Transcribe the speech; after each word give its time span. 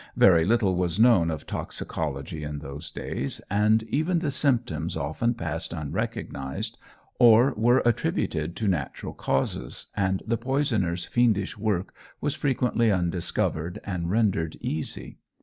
Very 0.15 0.45
little 0.45 0.75
was 0.75 0.99
known 0.99 1.29
of 1.29 1.45
toxicology 1.45 2.43
in 2.43 2.57
those 2.57 2.89
days, 2.89 3.39
and 3.51 3.83
even 3.83 4.17
the 4.17 4.31
symptoms 4.31 4.97
often 4.97 5.35
passed 5.35 5.73
unrecognised 5.73 6.79
or 7.19 7.53
were 7.55 7.83
attributed 7.85 8.55
to 8.55 8.67
natural 8.67 9.13
causes, 9.13 9.91
and 9.95 10.23
the 10.25 10.37
poisoners' 10.37 11.05
fiendish 11.05 11.55
work 11.55 11.93
was 12.19 12.33
frequently 12.33 12.91
undiscovered 12.91 13.77
and 13.85 14.09
rendered 14.09 14.57
easy. 14.59 15.19